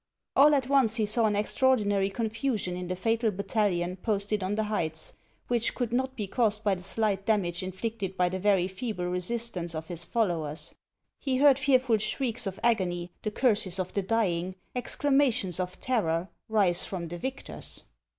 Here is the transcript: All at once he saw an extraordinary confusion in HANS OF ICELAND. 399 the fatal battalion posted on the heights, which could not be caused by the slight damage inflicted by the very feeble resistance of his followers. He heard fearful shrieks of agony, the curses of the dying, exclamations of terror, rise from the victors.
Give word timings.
All 0.35 0.55
at 0.55 0.67
once 0.67 0.95
he 0.95 1.05
saw 1.05 1.27
an 1.27 1.35
extraordinary 1.35 2.09
confusion 2.09 2.73
in 2.75 2.89
HANS 2.89 2.91
OF 2.93 2.97
ICELAND. 3.05 3.19
399 3.37 3.37
the 3.37 3.37
fatal 3.37 3.37
battalion 3.77 3.95
posted 3.97 4.43
on 4.43 4.55
the 4.55 4.63
heights, 4.63 5.13
which 5.47 5.75
could 5.75 5.93
not 5.93 6.15
be 6.15 6.25
caused 6.25 6.63
by 6.63 6.73
the 6.73 6.81
slight 6.81 7.23
damage 7.27 7.61
inflicted 7.61 8.17
by 8.17 8.27
the 8.27 8.39
very 8.39 8.67
feeble 8.67 9.05
resistance 9.05 9.75
of 9.75 9.89
his 9.89 10.03
followers. 10.03 10.73
He 11.19 11.37
heard 11.37 11.59
fearful 11.59 11.99
shrieks 11.99 12.47
of 12.47 12.59
agony, 12.63 13.11
the 13.21 13.29
curses 13.29 13.77
of 13.77 13.93
the 13.93 14.01
dying, 14.01 14.55
exclamations 14.75 15.59
of 15.59 15.79
terror, 15.79 16.29
rise 16.49 16.83
from 16.83 17.07
the 17.07 17.17
victors. 17.17 17.83